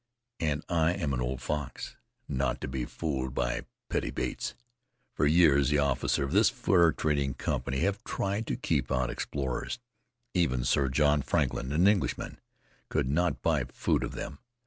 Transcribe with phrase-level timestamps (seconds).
[0.67, 1.95] I am an old fox,
[2.27, 4.55] not to be fooled by pretty baits.
[5.13, 9.77] For years the officers of this fur trading company have tried to keep out explorers.
[10.33, 12.39] Even Sir John Franklin, an Englishman,
[12.89, 14.39] could not buy food of them.